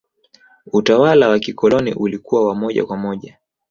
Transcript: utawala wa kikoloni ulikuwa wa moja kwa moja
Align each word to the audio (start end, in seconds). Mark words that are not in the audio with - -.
utawala 0.73 1.27
wa 1.29 1.39
kikoloni 1.39 1.93
ulikuwa 1.93 2.47
wa 2.47 2.55
moja 2.55 2.85
kwa 2.85 2.97
moja 2.97 3.37